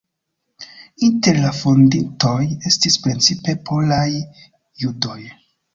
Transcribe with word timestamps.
Inter 1.07 1.37
la 1.43 1.51
fondintoj 1.59 2.41
estis 2.73 2.99
precipe 3.05 3.59
polaj 3.71 4.09
judoj. 4.85 5.21